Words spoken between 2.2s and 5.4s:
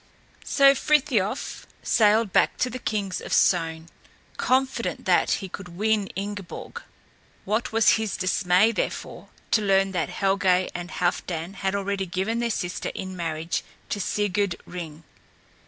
back to the kings of Sogn, confident that